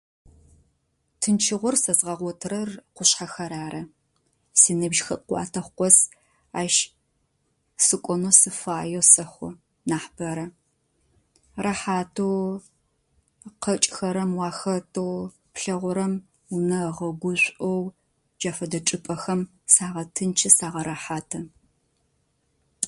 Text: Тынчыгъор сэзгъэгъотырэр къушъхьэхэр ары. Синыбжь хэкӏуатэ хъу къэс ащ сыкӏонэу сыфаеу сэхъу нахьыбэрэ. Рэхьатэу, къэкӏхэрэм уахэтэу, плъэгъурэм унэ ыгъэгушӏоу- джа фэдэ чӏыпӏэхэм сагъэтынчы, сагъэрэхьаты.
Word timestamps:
Тынчыгъор 1.19 1.75
сэзгъэгъотырэр 1.83 2.69
къушъхьэхэр 2.95 3.53
ары. 3.65 3.81
Синыбжь 4.59 5.01
хэкӏуатэ 5.05 5.59
хъу 5.65 5.73
къэс 5.77 5.97
ащ 6.61 6.75
сыкӏонэу 7.85 8.37
сыфаеу 8.41 9.03
сэхъу 9.13 9.49
нахьыбэрэ. 9.89 10.45
Рэхьатэу, 11.63 12.39
къэкӏхэрэм 13.63 14.31
уахэтэу, 14.39 15.13
плъэгъурэм 15.53 16.13
унэ 16.55 16.79
ыгъэгушӏоу- 16.89 17.81
джа 18.39 18.51
фэдэ 18.57 18.79
чӏыпӏэхэм 18.87 19.39
сагъэтынчы, 19.73 20.49
сагъэрэхьаты. 20.57 21.39